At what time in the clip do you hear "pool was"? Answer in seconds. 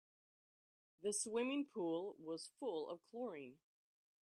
1.67-2.49